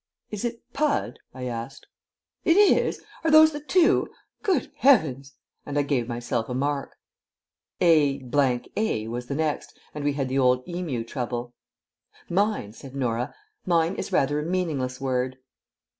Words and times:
"Is 0.31 0.43
it 0.43 0.63
'pud'?" 0.73 1.19
I 1.31 1.45
asked. 1.45 1.85
"It 2.43 2.57
is? 2.57 3.03
Are 3.23 3.29
those 3.29 3.51
the 3.51 3.59
two? 3.59 4.09
Good 4.41 4.71
heavens!" 4.77 5.35
and 5.63 5.77
I 5.77 5.83
gave 5.83 6.07
myself 6.07 6.49
a 6.49 6.55
mark. 6.55 6.97
A 7.79 8.27
A 8.75 9.07
was 9.09 9.27
the 9.27 9.35
next, 9.35 9.77
and 9.93 10.03
we 10.03 10.13
had 10.13 10.27
the 10.27 10.39
old 10.39 10.67
Emu 10.67 11.03
trouble. 11.03 11.53
"Mine," 12.27 12.71
said 12.73 12.95
Norah 12.95 13.35
"mine 13.67 13.93
is 13.93 14.11
rather 14.11 14.39
a 14.39 14.43
meaningless 14.43 14.99
word." 14.99 15.37